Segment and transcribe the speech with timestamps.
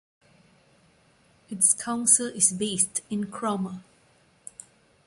[1.51, 3.83] Its council is based in Cromer.